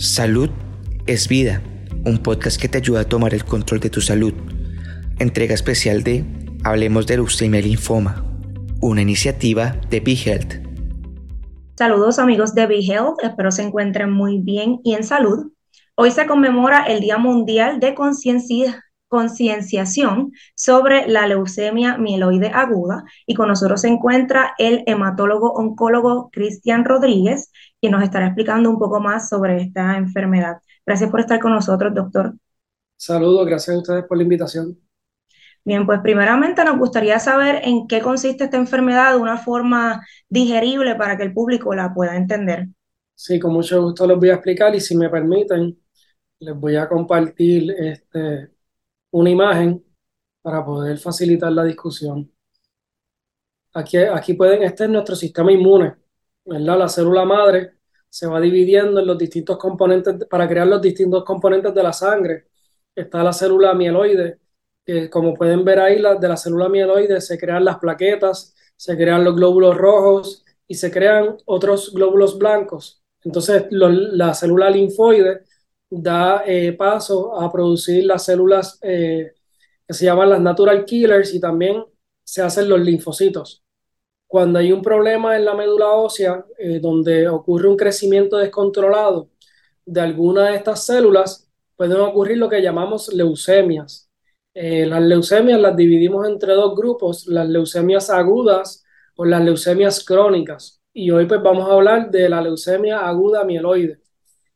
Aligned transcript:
Salud 0.00 0.48
es 1.06 1.28
vida, 1.28 1.60
un 2.06 2.22
podcast 2.22 2.58
que 2.58 2.70
te 2.70 2.78
ayuda 2.78 3.00
a 3.00 3.04
tomar 3.04 3.34
el 3.34 3.44
control 3.44 3.80
de 3.80 3.90
tu 3.90 4.00
salud. 4.00 4.32
Entrega 5.18 5.52
especial 5.52 6.02
de 6.02 6.24
Hablemos 6.64 7.06
de 7.06 7.16
leucemia 7.16 7.60
y 7.60 7.64
linfoma, 7.64 8.24
una 8.80 9.02
iniciativa 9.02 9.76
de 9.90 10.00
BeHealth. 10.00 10.54
Saludos 11.76 12.18
amigos 12.18 12.54
de 12.54 12.66
BeHealth, 12.66 13.22
espero 13.22 13.50
se 13.50 13.60
encuentren 13.60 14.10
muy 14.10 14.38
bien 14.38 14.80
y 14.84 14.94
en 14.94 15.04
salud. 15.04 15.52
Hoy 15.96 16.12
se 16.12 16.26
conmemora 16.26 16.84
el 16.84 17.00
Día 17.00 17.18
Mundial 17.18 17.78
de 17.78 17.94
Concienciación 19.10 20.30
sobre 20.54 21.08
la 21.08 21.26
leucemia 21.26 21.98
mieloide 21.98 22.52
aguda 22.54 23.02
y 23.26 23.34
con 23.34 23.48
nosotros 23.48 23.80
se 23.80 23.88
encuentra 23.88 24.54
el 24.56 24.84
hematólogo 24.86 25.52
oncólogo 25.52 26.30
Cristian 26.30 26.84
Rodríguez, 26.84 27.50
quien 27.80 27.90
nos 27.90 28.04
estará 28.04 28.26
explicando 28.26 28.70
un 28.70 28.78
poco 28.78 29.00
más 29.00 29.28
sobre 29.28 29.62
esta 29.62 29.96
enfermedad. 29.96 30.58
Gracias 30.86 31.10
por 31.10 31.18
estar 31.18 31.40
con 31.40 31.50
nosotros, 31.50 31.92
doctor. 31.92 32.34
Saludos, 32.96 33.46
gracias 33.46 33.74
a 33.74 33.80
ustedes 33.80 34.04
por 34.04 34.16
la 34.16 34.22
invitación. 34.22 34.78
Bien, 35.64 35.84
pues 35.86 35.98
primeramente 36.02 36.64
nos 36.64 36.78
gustaría 36.78 37.18
saber 37.18 37.62
en 37.64 37.88
qué 37.88 38.00
consiste 38.00 38.44
esta 38.44 38.58
enfermedad 38.58 39.14
de 39.14 39.18
una 39.18 39.38
forma 39.38 40.06
digerible 40.28 40.94
para 40.94 41.16
que 41.16 41.24
el 41.24 41.34
público 41.34 41.74
la 41.74 41.92
pueda 41.92 42.16
entender. 42.16 42.68
Sí, 43.16 43.40
con 43.40 43.54
mucho 43.54 43.82
gusto 43.82 44.06
les 44.06 44.16
voy 44.16 44.30
a 44.30 44.34
explicar 44.34 44.72
y 44.72 44.80
si 44.80 44.96
me 44.96 45.10
permiten, 45.10 45.76
les 46.38 46.54
voy 46.54 46.76
a 46.76 46.88
compartir 46.88 47.72
este, 47.72 48.50
una 49.12 49.30
imagen 49.30 49.84
para 50.42 50.64
poder 50.64 50.98
facilitar 50.98 51.52
la 51.52 51.64
discusión. 51.64 52.30
Aquí, 53.74 53.98
aquí 53.98 54.34
pueden, 54.34 54.62
este 54.62 54.84
es 54.84 54.90
nuestro 54.90 55.14
sistema 55.14 55.52
inmune, 55.52 55.94
¿verdad? 56.44 56.78
La 56.78 56.88
célula 56.88 57.24
madre 57.24 57.74
se 58.08 58.26
va 58.26 58.40
dividiendo 58.40 59.00
en 59.00 59.06
los 59.06 59.16
distintos 59.16 59.56
componentes 59.58 60.24
para 60.28 60.48
crear 60.48 60.66
los 60.66 60.82
distintos 60.82 61.24
componentes 61.24 61.72
de 61.74 61.82
la 61.82 61.92
sangre. 61.92 62.48
Está 62.94 63.22
la 63.22 63.32
célula 63.32 63.74
mieloide, 63.74 64.40
como 65.10 65.34
pueden 65.34 65.64
ver 65.64 65.78
ahí, 65.78 66.02
de 66.20 66.28
la 66.28 66.36
célula 66.36 66.68
mieloide 66.68 67.20
se 67.20 67.38
crean 67.38 67.64
las 67.64 67.78
plaquetas, 67.78 68.54
se 68.76 68.96
crean 68.96 69.22
los 69.22 69.36
glóbulos 69.36 69.76
rojos 69.76 70.44
y 70.66 70.74
se 70.74 70.90
crean 70.90 71.36
otros 71.44 71.92
glóbulos 71.94 72.38
blancos. 72.38 73.02
Entonces, 73.22 73.66
la 73.70 74.34
célula 74.34 74.70
linfoide 74.70 75.44
da 75.90 76.44
eh, 76.46 76.72
paso 76.72 77.38
a 77.40 77.50
producir 77.50 78.04
las 78.04 78.24
células 78.24 78.78
eh, 78.82 79.34
que 79.86 79.94
se 79.94 80.04
llaman 80.04 80.30
las 80.30 80.40
natural 80.40 80.84
killers 80.84 81.34
y 81.34 81.40
también 81.40 81.84
se 82.22 82.42
hacen 82.42 82.68
los 82.68 82.80
linfocitos. 82.80 83.64
Cuando 84.28 84.60
hay 84.60 84.72
un 84.72 84.82
problema 84.82 85.36
en 85.36 85.44
la 85.44 85.54
médula 85.54 85.88
ósea, 85.90 86.46
eh, 86.58 86.78
donde 86.80 87.28
ocurre 87.28 87.68
un 87.68 87.76
crecimiento 87.76 88.36
descontrolado 88.36 89.30
de 89.84 90.00
alguna 90.00 90.50
de 90.50 90.56
estas 90.56 90.86
células, 90.86 91.50
pueden 91.76 92.00
ocurrir 92.00 92.38
lo 92.38 92.48
que 92.48 92.62
llamamos 92.62 93.12
leucemias. 93.12 94.08
Las 94.54 95.02
leucemias 95.02 95.60
las 95.60 95.76
dividimos 95.76 96.28
entre 96.28 96.52
dos 96.54 96.76
grupos, 96.76 97.26
las 97.26 97.48
leucemias 97.48 98.10
agudas 98.10 98.84
o 99.16 99.24
las 99.24 99.42
leucemias 99.42 100.04
crónicas. 100.04 100.82
Y 100.92 101.10
hoy 101.10 101.26
pues 101.26 101.42
vamos 101.42 101.68
a 101.68 101.74
hablar 101.74 102.10
de 102.10 102.28
la 102.28 102.42
leucemia 102.42 103.06
aguda 103.06 103.44
mieloide. 103.44 104.00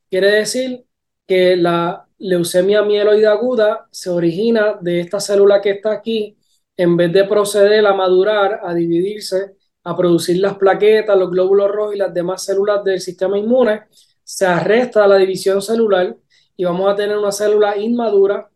Quiere 0.09 0.31
decir 0.31 0.85
que 1.27 1.55
la 1.55 2.07
leucemia 2.17 2.81
mieloide 2.83 3.27
aguda 3.27 3.87
se 3.91 4.09
origina 4.09 4.77
de 4.81 5.01
esta 5.01 5.19
célula 5.19 5.61
que 5.61 5.71
está 5.71 5.91
aquí, 5.91 6.37
en 6.77 6.97
vez 6.97 7.11
de 7.13 7.23
proceder 7.25 7.85
a 7.85 7.93
madurar, 7.93 8.61
a 8.63 8.73
dividirse, 8.73 9.55
a 9.83 9.95
producir 9.95 10.37
las 10.39 10.57
plaquetas, 10.57 11.17
los 11.17 11.29
glóbulos 11.31 11.71
rojos 11.71 11.95
y 11.95 11.97
las 11.99 12.13
demás 12.13 12.43
células 12.43 12.83
del 12.83 12.99
sistema 13.01 13.37
inmune, 13.37 13.83
se 14.23 14.45
arresta 14.45 15.07
la 15.07 15.17
división 15.17 15.61
celular 15.61 16.17
y 16.57 16.65
vamos 16.65 16.91
a 16.91 16.95
tener 16.95 17.17
una 17.17 17.31
célula 17.31 17.77
inmadura 17.77 18.49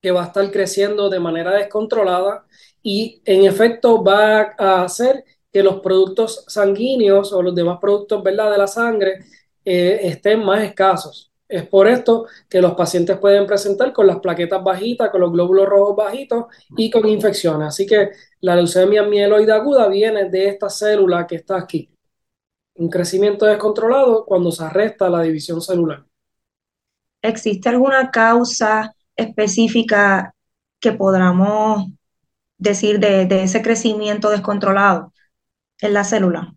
que 0.00 0.10
va 0.10 0.24
a 0.24 0.26
estar 0.26 0.50
creciendo 0.50 1.10
de 1.10 1.20
manera 1.20 1.52
descontrolada 1.54 2.46
y 2.82 3.20
en 3.24 3.44
efecto 3.44 4.02
va 4.02 4.54
a 4.58 4.84
hacer 4.84 5.24
que 5.52 5.62
los 5.62 5.80
productos 5.80 6.44
sanguíneos 6.48 7.32
o 7.32 7.42
los 7.42 7.54
demás 7.54 7.78
productos 7.80 8.22
¿verdad? 8.22 8.50
de 8.52 8.58
la 8.58 8.66
sangre 8.66 9.24
eh, 9.64 10.00
estén 10.02 10.44
más 10.44 10.62
escasos. 10.62 11.32
Es 11.48 11.66
por 11.66 11.88
esto 11.88 12.26
que 12.48 12.60
los 12.60 12.74
pacientes 12.74 13.16
pueden 13.16 13.46
presentar 13.46 13.92
con 13.92 14.06
las 14.06 14.20
plaquetas 14.20 14.62
bajitas, 14.62 15.08
con 15.08 15.22
los 15.22 15.32
glóbulos 15.32 15.66
rojos 15.66 15.96
bajitos 15.96 16.44
y 16.76 16.90
con 16.90 17.08
infecciones. 17.08 17.68
Así 17.68 17.86
que 17.86 18.10
la 18.40 18.54
leucemia 18.54 19.02
mieloide 19.02 19.52
aguda 19.52 19.88
viene 19.88 20.28
de 20.28 20.48
esta 20.48 20.68
célula 20.68 21.26
que 21.26 21.36
está 21.36 21.56
aquí. 21.56 21.90
Un 22.74 22.90
crecimiento 22.90 23.46
descontrolado 23.46 24.26
cuando 24.26 24.52
se 24.52 24.62
arresta 24.62 25.08
la 25.08 25.22
división 25.22 25.62
celular. 25.62 26.04
¿Existe 27.22 27.68
alguna 27.70 28.10
causa 28.10 28.94
específica 29.16 30.34
que 30.78 30.92
podamos 30.92 31.86
decir 32.58 33.00
de, 33.00 33.26
ese 33.42 33.62
crecimiento 33.62 34.30
descontrolado 34.30 35.12
en 35.80 35.94
la 35.94 36.04
célula? 36.04 36.54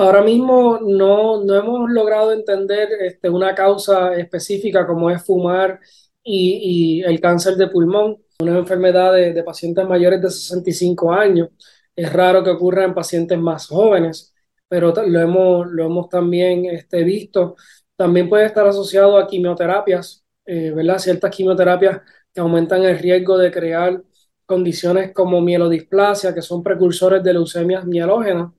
Ahora 0.00 0.22
mismo 0.22 0.78
no, 0.80 1.44
no 1.44 1.54
hemos 1.54 1.90
logrado 1.90 2.32
entender 2.32 2.88
este, 3.00 3.28
una 3.28 3.54
causa 3.54 4.14
específica 4.14 4.86
como 4.86 5.10
es 5.10 5.22
fumar 5.24 5.78
y, 6.22 7.02
el 7.02 7.20
cáncer 7.20 7.56
de 7.56 7.68
pulmón, 7.68 8.16
una 8.40 8.58
enfermedad 8.58 9.12
de, 9.12 9.42
pacientes 9.44 9.86
mayores 9.86 10.22
de 10.22 10.30
65 10.30 11.12
años. 11.12 11.50
Es 11.94 12.12
raro 12.12 12.42
que 12.42 12.50
ocurra 12.50 12.84
en 12.84 12.94
pacientes 12.94 13.38
más 13.38 13.66
jóvenes, 13.66 14.34
pero 14.68 14.94
lo 15.06 15.20
hemos, 15.20 15.66
lo 15.70 15.84
hemos 15.86 16.08
también 16.08 16.64
este, 16.66 17.04
visto. 17.04 17.56
También 17.96 18.28
puede 18.28 18.46
estar 18.46 18.66
asociado 18.66 19.18
a 19.18 19.26
quimioterapias 19.26 20.24
eh, 20.46 20.70
¿verdad? 20.72 20.98
Ciertas 20.98 21.30
quimioterapias 21.30 22.00
que 22.32 22.40
aumentan 22.40 22.82
el 22.84 22.98
riesgo 22.98 23.36
de 23.38 23.50
crear 23.50 24.02
condiciones 24.46 25.12
como 25.12 25.40
mielodisplasia, 25.40 26.34
que 26.34 26.42
son 26.42 26.62
precursores 26.62 27.22
de 27.22 27.34
leucemias 27.34 27.84
mielógenas, 27.86 28.50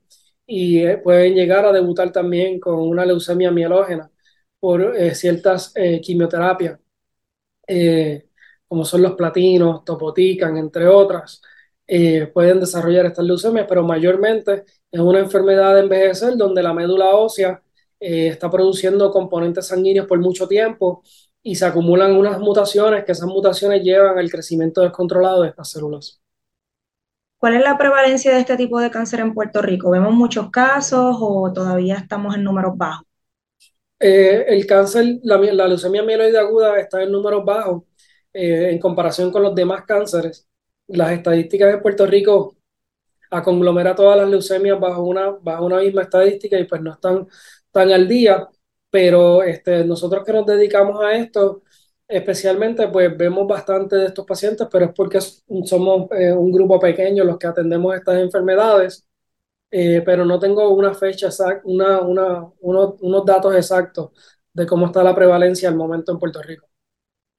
y 0.46 0.80
eh, 0.84 0.98
pueden 0.98 1.34
llegar 1.34 1.64
a 1.66 1.72
debutar 1.72 2.12
también 2.12 2.60
con 2.60 2.74
una 2.80 3.04
leucemia 3.06 3.50
mielógena 3.50 4.10
por 4.60 4.96
eh, 4.96 5.14
ciertas 5.14 5.74
quimioterapias, 6.02 6.78
como 8.68 8.84
son 8.84 9.02
los 9.02 9.14
platinos, 9.14 9.84
topotican, 9.84 10.56
entre 10.56 10.86
otras. 10.86 11.42
pueden 12.32 12.60
desarrollar 12.60 13.06
estas 13.06 13.24
leucemias, 13.24 13.66
pero 13.68 13.82
mayormente 13.84 14.64
es 14.90 15.00
una 15.00 15.20
enfermedad 15.20 15.74
de 15.74 15.80
envejecer 15.82 16.36
donde 16.36 16.62
la 16.62 16.72
médula 16.74 17.14
ósea 17.16 17.62
está 17.98 18.50
produciendo 18.50 19.10
componentes 19.10 19.66
sanguíneos 19.68 20.06
por 20.06 20.18
mucho 20.20 20.48
tiempo 20.48 21.02
y 21.42 21.56
se 21.56 21.66
acumulan 21.66 22.16
unas 22.16 22.38
mutaciones 22.40 23.04
que 23.04 23.12
esas 23.12 23.28
mutaciones 23.28 23.82
llevan 23.82 24.18
al 24.18 24.30
crecimiento 24.30 24.82
descontrolado 24.82 25.42
de 25.42 25.50
estas 25.50 25.70
células. 25.70 26.21
¿Cuál 27.42 27.56
es 27.56 27.62
la 27.62 27.76
prevalencia 27.76 28.32
de 28.32 28.38
este 28.38 28.56
tipo 28.56 28.78
de 28.78 28.88
cáncer 28.88 29.18
en 29.18 29.34
Puerto 29.34 29.60
Rico? 29.60 29.90
¿Vemos 29.90 30.14
muchos 30.14 30.48
casos 30.52 31.16
o 31.18 31.52
todavía 31.52 31.96
estamos 31.96 32.36
en 32.36 32.44
números 32.44 32.76
bajos? 32.76 33.04
Eh, 33.98 34.44
el 34.46 34.64
cáncer, 34.64 35.18
la, 35.24 35.38
leucemia 35.66 36.04
mieloide 36.04 36.38
aguda 36.38 36.78
está 36.78 37.02
en 37.02 37.10
números 37.10 37.44
bajos 37.44 37.82
eh, 38.32 38.68
en 38.70 38.78
comparación 38.78 39.32
con 39.32 39.42
los 39.42 39.56
demás 39.56 39.82
cánceres. 39.84 40.46
Las 40.86 41.10
estadísticas 41.10 41.72
de 41.72 41.78
Puerto 41.78 42.06
Rico 42.06 42.58
aconglomera 43.28 43.96
todas 43.96 44.16
las 44.16 44.28
leucemias 44.28 44.78
bajo 44.78 45.02
una, 45.02 45.30
bajo 45.30 45.66
una 45.66 45.80
misma 45.80 46.02
estadística 46.02 46.56
y 46.60 46.64
pues 46.64 46.80
no 46.80 46.92
están 46.92 47.26
tan 47.72 47.90
al 47.90 48.06
día 48.06 48.48
pero 48.92 49.42
este, 49.42 49.86
nosotros 49.86 50.22
que 50.22 50.34
nos 50.34 50.44
dedicamos 50.44 51.02
a 51.02 51.14
esto, 51.14 51.62
especialmente, 52.12 52.88
pues 52.88 53.16
vemos 53.16 53.46
bastante 53.46 53.96
de 53.96 54.06
estos 54.06 54.26
pacientes, 54.26 54.68
pero 54.70 54.86
es 54.86 54.92
porque 54.94 55.20
somos 55.20 56.10
eh, 56.12 56.32
un 56.32 56.52
grupo 56.52 56.78
pequeño 56.78 57.24
los 57.24 57.38
que 57.38 57.46
atendemos 57.46 57.94
estas 57.94 58.18
enfermedades, 58.18 59.06
eh, 59.70 60.02
pero 60.04 60.24
no 60.24 60.38
tengo 60.38 60.68
una 60.70 60.94
fecha 60.94 61.28
exacta, 61.28 61.62
una, 61.64 62.00
una, 62.00 62.44
unos 62.60 63.24
datos 63.24 63.54
exactos 63.54 64.10
de 64.52 64.66
cómo 64.66 64.86
está 64.86 65.02
la 65.02 65.14
prevalencia 65.14 65.68
al 65.68 65.76
momento 65.76 66.12
en 66.12 66.18
Puerto 66.18 66.42
Rico. 66.42 66.66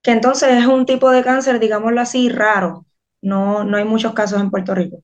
Que 0.01 0.12
entonces 0.12 0.50
es 0.51 0.65
un 0.65 0.86
tipo 0.86 1.12
de 1.12 1.24
cáncer, 1.24 1.59
digámoslo 1.59 2.01
así, 2.01 2.30
raro. 2.30 2.86
No, 3.21 3.63
no 3.63 3.77
hay 3.77 3.86
muchos 3.86 4.13
casos 4.13 4.42
en 4.42 4.51
Puerto 4.51 4.75
Rico. 4.75 5.03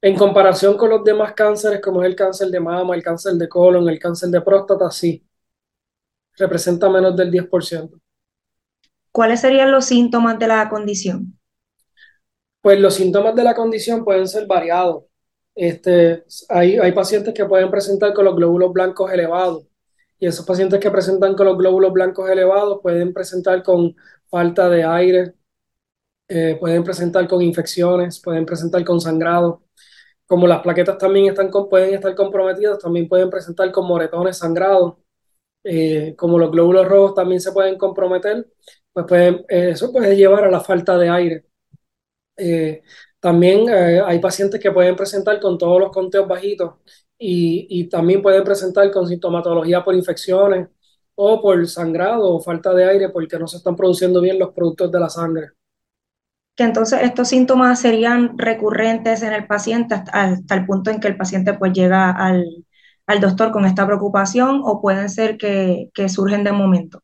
En 0.00 0.16
comparación 0.16 0.76
con 0.76 0.90
los 0.90 1.04
demás 1.04 1.32
cánceres, 1.34 1.80
como 1.80 2.02
es 2.02 2.08
el 2.08 2.16
cáncer 2.16 2.48
de 2.48 2.58
mama, 2.58 2.94
el 2.94 3.02
cáncer 3.02 3.34
de 3.34 3.48
colon, 3.48 3.88
el 3.88 4.00
cáncer 4.00 4.30
de 4.30 4.40
próstata, 4.40 4.90
sí 4.90 5.24
representa 6.36 6.88
menos 6.88 7.16
del 7.16 7.30
10%. 7.30 8.00
¿Cuáles 9.12 9.40
serían 9.40 9.70
los 9.70 9.84
síntomas 9.84 10.38
de 10.38 10.48
la 10.48 10.68
condición? 10.68 11.38
Pues 12.62 12.80
los 12.80 12.94
síntomas 12.94 13.34
de 13.34 13.44
la 13.44 13.54
condición 13.54 14.04
pueden 14.04 14.26
ser 14.26 14.46
variados. 14.46 15.04
Este, 15.54 16.24
hay, 16.48 16.78
hay 16.78 16.92
pacientes 16.92 17.34
que 17.34 17.44
pueden 17.44 17.70
presentar 17.70 18.14
con 18.14 18.24
los 18.24 18.34
glóbulos 18.34 18.72
blancos 18.72 19.12
elevados 19.12 19.64
y 20.22 20.26
esos 20.26 20.46
pacientes 20.46 20.78
que 20.78 20.90
presentan 20.90 21.34
con 21.34 21.46
los 21.46 21.58
glóbulos 21.58 21.92
blancos 21.92 22.30
elevados 22.30 22.78
pueden 22.80 23.12
presentar 23.12 23.62
con 23.62 23.94
falta 24.30 24.68
de 24.68 24.84
aire, 24.84 25.34
eh, 26.28 26.56
pueden 26.60 26.84
presentar 26.84 27.26
con 27.28 27.42
infecciones, 27.42 28.20
pueden 28.22 28.46
presentar 28.46 28.84
con 28.84 29.00
sangrado. 29.00 29.64
Como 30.26 30.46
las 30.46 30.62
plaquetas 30.62 30.96
también 30.96 31.26
están 31.26 31.50
pueden 31.50 31.94
estar 31.94 32.14
comprometidas, 32.14 32.78
también 32.78 33.08
pueden 33.08 33.30
presentar 33.30 33.70
con 33.72 33.86
moretones 33.86 34.38
sangrados 34.38 35.01
eh, 35.64 36.14
como 36.16 36.38
los 36.38 36.50
glóbulos 36.50 36.88
rojos 36.88 37.14
también 37.14 37.40
se 37.40 37.52
pueden 37.52 37.78
comprometer, 37.78 38.46
pues 38.92 39.06
pueden, 39.06 39.44
eso 39.48 39.92
puede 39.92 40.16
llevar 40.16 40.44
a 40.44 40.50
la 40.50 40.60
falta 40.60 40.98
de 40.98 41.08
aire. 41.10 41.46
también 43.20 43.68
hay 43.70 44.18
pacientes 44.18 44.60
que 44.60 44.72
pueden 44.72 44.96
presentar 44.96 45.38
con 45.40 45.56
todos 45.58 45.80
los 45.80 45.90
conteos 45.92 46.26
bajitos 46.28 46.74
y, 47.24 47.88
también 47.88 48.20
pueden 48.22 48.42
presentar 48.42 48.90
con 48.90 49.06
sintomatología 49.06 49.84
por 49.84 49.94
infecciones 49.94 50.68
o 51.14 51.40
por 51.40 51.68
sangrado 51.68 52.34
o 52.34 52.40
falta 52.40 52.74
de 52.74 52.84
aire 52.84 53.10
porque 53.10 53.38
no 53.38 53.46
se 53.46 53.58
están 53.58 53.76
produciendo 53.76 54.20
bien 54.20 54.38
los 54.38 54.52
productos 54.52 54.90
de 54.90 55.00
la 55.00 55.08
sangre. 55.08 55.50
Que 56.56 56.64
entonces 56.64 57.00
estos 57.02 57.28
síntomas 57.28 57.80
serían 57.80 58.36
recurrentes 58.38 59.22
en 59.22 59.32
el 59.32 59.46
paciente 59.46 59.94
hasta, 59.94 60.54
el 60.54 60.66
punto 60.66 60.90
en 60.90 61.00
que 61.00 61.08
el 61.08 61.16
paciente 61.16 61.54
pues 61.54 61.72
llega 61.72 62.10
al, 62.10 62.44
al 63.06 63.20
doctor 63.20 63.50
con 63.50 63.64
esta 63.64 63.86
preocupación 63.86 64.60
o 64.64 64.80
pueden 64.80 65.08
ser 65.08 65.36
que, 65.36 65.90
que, 65.94 66.08
surgen 66.08 66.44
de 66.44 66.52
momento. 66.52 67.02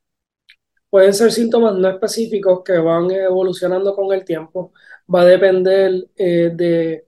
Pueden 0.90 1.12
ser 1.12 1.32
síntomas 1.32 1.74
no 1.74 1.88
específicos 1.88 2.62
que 2.64 2.78
van 2.78 3.10
evolucionando 3.10 3.94
con 3.94 4.12
el 4.12 4.24
tiempo. 4.24 4.72
Va 5.12 5.22
a 5.22 5.26
depender 5.26 6.08
eh, 6.16 6.50
de, 6.54 7.06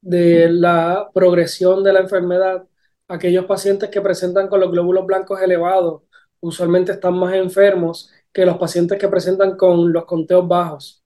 de 0.00 0.48
la 0.50 1.10
progresión 1.12 1.82
de 1.82 1.92
la 1.92 2.00
enfermedad. 2.00 2.64
Aquellos 3.08 3.46
pacientes 3.46 3.90
que 3.90 4.00
presentan 4.00 4.48
con 4.48 4.60
los 4.60 4.70
glóbulos 4.70 5.06
blancos 5.06 5.40
elevados 5.42 6.02
usualmente 6.40 6.92
están 6.92 7.14
más 7.18 7.34
enfermos 7.34 8.10
que 8.32 8.46
los 8.46 8.58
pacientes 8.58 8.98
que 8.98 9.08
presentan 9.08 9.56
con 9.56 9.92
los 9.92 10.04
conteos 10.04 10.46
bajos. 10.46 10.99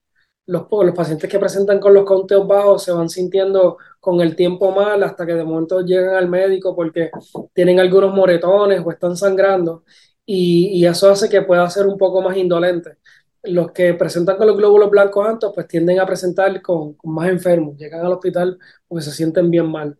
Los, 0.47 0.67
los 0.69 0.95
pacientes 0.95 1.29
que 1.29 1.39
presentan 1.39 1.79
con 1.79 1.93
los 1.93 2.05
conteos 2.05 2.47
bajos 2.47 2.83
se 2.83 2.91
van 2.91 3.09
sintiendo 3.09 3.77
con 3.99 4.21
el 4.21 4.35
tiempo 4.35 4.71
mal 4.71 5.01
hasta 5.03 5.25
que 5.25 5.33
de 5.33 5.43
momento 5.43 5.81
llegan 5.81 6.15
al 6.15 6.29
médico 6.29 6.75
porque 6.75 7.09
tienen 7.53 7.79
algunos 7.79 8.13
moretones 8.13 8.81
o 8.85 8.91
están 8.91 9.17
sangrando 9.17 9.83
y, 10.25 10.85
eso 10.85 11.09
hace 11.09 11.29
que 11.29 11.41
pueda 11.41 11.69
ser 11.69 11.87
un 11.87 11.97
poco 11.97 12.21
más 12.21 12.37
indolente. 12.37 12.97
Los 13.43 13.71
que 13.71 13.93
presentan 13.93 14.37
con 14.37 14.47
los 14.47 14.57
glóbulos 14.57 14.89
blancos 14.89 15.27
altos 15.27 15.51
pues 15.53 15.67
tienden 15.67 15.99
a 15.99 16.05
presentar 16.05 16.61
con, 16.61 16.93
con 16.93 17.13
más 17.13 17.29
enfermos, 17.29 17.77
llegan 17.77 18.05
al 18.05 18.13
hospital 18.13 18.57
porque 18.87 19.03
se 19.03 19.11
sienten 19.11 19.51
bien 19.51 19.67
mal. 19.67 19.97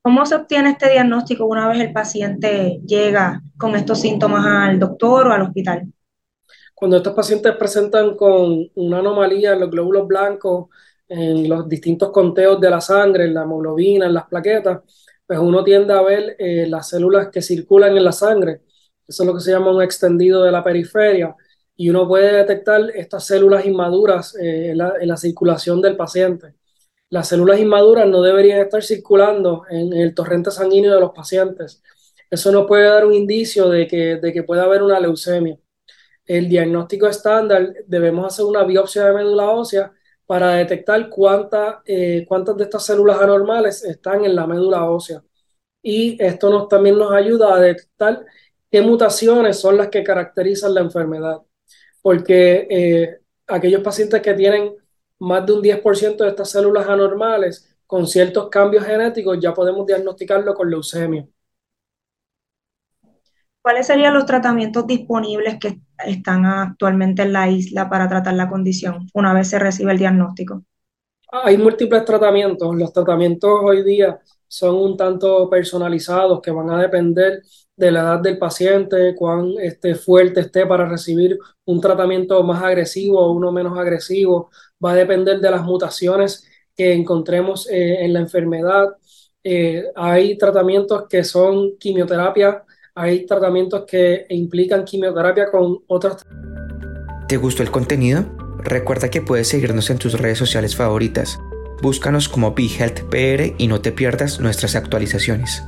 ¿Cómo 0.00 0.26
se 0.26 0.34
obtiene 0.34 0.70
este 0.70 0.90
diagnóstico 0.90 1.46
una 1.46 1.68
vez 1.68 1.80
el 1.80 1.92
paciente 1.92 2.80
llega 2.84 3.40
con 3.56 3.76
estos 3.76 4.00
síntomas 4.00 4.44
al 4.44 4.80
doctor 4.80 5.28
o 5.28 5.32
al 5.32 5.42
hospital? 5.42 5.92
Cuando 6.82 6.96
estos 6.96 7.14
pacientes 7.14 7.54
presentan 7.54 8.16
con 8.16 8.68
una 8.74 8.98
anomalía 8.98 9.52
en 9.52 9.60
los 9.60 9.70
glóbulos 9.70 10.04
blancos, 10.04 10.68
en 11.06 11.48
los 11.48 11.68
distintos 11.68 12.10
conteos 12.10 12.60
de 12.60 12.70
la 12.70 12.80
sangre, 12.80 13.22
en 13.26 13.34
la 13.34 13.42
hemoglobina, 13.44 14.06
en 14.06 14.14
las 14.14 14.26
plaquetas, 14.26 14.80
pues 15.24 15.38
uno 15.38 15.62
tiende 15.62 15.94
a 15.94 16.02
ver 16.02 16.34
eh, 16.40 16.66
las 16.66 16.88
células 16.88 17.28
que 17.28 17.40
circulan 17.40 17.96
en 17.96 18.04
la 18.04 18.10
sangre. 18.10 18.62
Eso 19.06 19.22
es 19.22 19.26
lo 19.28 19.32
que 19.32 19.40
se 19.42 19.52
llama 19.52 19.70
un 19.70 19.80
extendido 19.80 20.42
de 20.42 20.50
la 20.50 20.64
periferia. 20.64 21.36
Y 21.76 21.88
uno 21.88 22.08
puede 22.08 22.32
detectar 22.38 22.80
estas 22.96 23.26
células 23.26 23.64
inmaduras 23.64 24.34
eh, 24.34 24.70
en, 24.70 24.78
la, 24.78 25.16
circulación 25.16 25.80
del 25.80 25.96
paciente 25.96 26.54
las 27.10 27.28
células 27.28 27.60
inmaduras 27.60 28.08
no 28.08 28.22
deberían 28.22 28.60
estar 28.60 28.82
circulando 28.82 29.64
en 29.70 29.92
el 29.92 30.14
torrente 30.16 30.50
sanguíneo 30.50 30.94
de 30.94 31.00
los 31.00 31.12
pacientes. 31.12 31.80
Eso 32.30 32.50
nos 32.50 32.66
puede 32.66 32.88
dar 32.88 33.06
un 33.06 33.14
indicio 33.14 33.68
de 33.68 33.86
que, 33.86 34.16
de 34.16 34.32
que 34.32 34.42
puede 34.42 34.62
haber 34.62 34.82
una 34.82 34.98
leucemia. 34.98 35.58
El 36.26 36.48
diagnóstico 36.48 37.06
estándar, 37.08 37.74
debemos 37.86 38.26
hacer 38.26 38.44
una 38.44 38.64
biopsia 38.64 39.06
de 39.06 39.14
médula 39.14 39.50
ósea 39.50 39.92
para 40.26 40.54
detectar 40.54 41.08
cuánta, 41.10 41.82
eh, 41.84 42.24
cuántas 42.28 42.56
de 42.56 42.64
estas 42.64 42.86
células 42.86 43.20
anormales 43.20 43.84
están 43.84 44.24
en 44.24 44.34
la 44.34 44.46
médula 44.46 44.88
ósea. 44.88 45.22
Y 45.82 46.22
esto 46.22 46.50
nos, 46.50 46.68
también 46.68 46.98
nos 46.98 47.12
ayuda 47.12 47.54
a 47.54 47.60
detectar 47.60 48.24
qué 48.70 48.82
mutaciones 48.82 49.58
son 49.58 49.76
las 49.76 49.88
que 49.88 50.04
caracterizan 50.04 50.74
la 50.74 50.80
enfermedad. 50.80 51.42
Porque 52.02 52.66
eh, 52.70 53.20
aquellos 53.46 53.82
pacientes 53.82 54.22
que 54.22 54.34
tienen 54.34 54.74
más 55.18 55.46
de 55.46 55.52
un 55.52 55.62
10% 55.62 56.24
de 56.24 56.30
estas 56.30 56.50
células 56.50 56.88
anormales 56.88 57.76
con 57.86 58.06
ciertos 58.06 58.48
cambios 58.48 58.84
genéticos 58.84 59.38
ya 59.40 59.52
podemos 59.54 59.86
diagnosticarlo 59.86 60.54
con 60.54 60.70
leucemia. 60.70 61.26
¿Cuáles 63.62 63.86
serían 63.86 64.14
los 64.14 64.26
tratamientos 64.26 64.86
disponibles 64.86 65.58
que 65.60 65.80
están 66.04 66.44
actualmente 66.44 67.22
en 67.22 67.32
la 67.32 67.48
isla 67.48 67.88
para 67.88 68.08
tratar 68.08 68.34
la 68.34 68.48
condición 68.48 69.06
una 69.14 69.32
vez 69.32 69.48
se 69.48 69.58
recibe 69.60 69.92
el 69.92 69.98
diagnóstico? 69.98 70.64
Hay 71.30 71.56
múltiples 71.56 72.04
tratamientos. 72.04 72.74
Los 72.76 72.92
tratamientos 72.92 73.50
hoy 73.62 73.84
día 73.84 74.18
son 74.48 74.74
un 74.74 74.96
tanto 74.96 75.48
personalizados 75.48 76.40
que 76.42 76.50
van 76.50 76.70
a 76.70 76.82
depender 76.82 77.40
de 77.74 77.90
la 77.90 78.00
edad 78.00 78.20
del 78.20 78.36
paciente, 78.38 79.14
cuán 79.14 79.52
este, 79.60 79.94
fuerte 79.94 80.40
esté 80.40 80.66
para 80.66 80.86
recibir 80.86 81.38
un 81.64 81.80
tratamiento 81.80 82.42
más 82.42 82.62
agresivo 82.62 83.20
o 83.20 83.32
uno 83.32 83.50
menos 83.50 83.78
agresivo. 83.78 84.50
Va 84.84 84.92
a 84.92 84.96
depender 84.96 85.40
de 85.40 85.50
las 85.50 85.62
mutaciones 85.62 86.46
que 86.76 86.92
encontremos 86.92 87.68
eh, 87.70 88.04
en 88.04 88.12
la 88.12 88.20
enfermedad. 88.20 88.88
Eh, 89.42 89.84
hay 89.94 90.36
tratamientos 90.36 91.06
que 91.08 91.24
son 91.24 91.78
quimioterapia, 91.78 92.62
hay 92.94 93.26
tratamientos 93.26 93.84
que 93.86 94.26
implican 94.28 94.84
quimioterapia 94.84 95.50
con 95.50 95.78
otros. 95.86 96.22
¿Te 97.28 97.36
gustó 97.36 97.62
el 97.62 97.70
contenido? 97.70 98.24
Recuerda 98.58 99.10
que 99.10 99.22
puedes 99.22 99.48
seguirnos 99.48 99.90
en 99.90 99.98
tus 99.98 100.18
redes 100.20 100.38
sociales 100.38 100.76
favoritas. 100.76 101.38
Búscanos 101.82 102.28
como 102.28 102.54
BeHealthPR 102.54 103.54
y 103.58 103.66
no 103.66 103.80
te 103.80 103.92
pierdas 103.92 104.40
nuestras 104.40 104.76
actualizaciones. 104.76 105.64